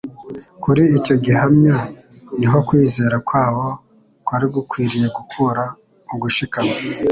Kuri 0.63 0.83
icyo 0.97 1.15
gihamya 1.25 1.77
ni 2.37 2.47
ho 2.51 2.57
kwizera 2.67 3.15
kwabo 3.27 3.65
kwari 4.25 4.45
gukwiriye 4.55 5.07
gukura 5.17 5.63
ugushikama. 6.13 6.75